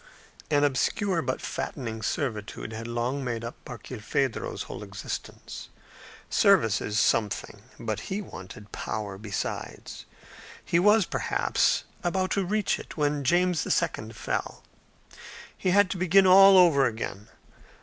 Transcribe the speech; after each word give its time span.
An 0.49 0.63
obscure 0.63 1.21
but 1.21 1.41
fattening 1.41 2.01
servitude 2.01 2.73
had 2.73 2.87
long 2.87 3.23
made 3.23 3.43
up 3.43 3.63
Barkilphedro's 3.63 4.63
whole 4.63 4.81
existence. 4.81 5.69
Service 6.27 6.81
is 6.81 6.99
something; 6.99 7.61
but 7.79 7.99
he 8.09 8.19
wanted 8.19 8.71
power 8.71 9.19
besides. 9.19 10.07
He 10.65 10.79
was, 10.79 11.05
perhaps, 11.05 11.83
about 12.03 12.31
to 12.31 12.43
reach 12.43 12.79
it 12.79 12.97
when 12.97 13.23
James 13.23 13.63
II. 13.67 14.11
fell. 14.13 14.63
He 15.55 15.69
had 15.69 15.91
to 15.91 15.97
begin 15.99 16.25
all 16.25 16.57
over 16.57 16.87
again. 16.87 17.27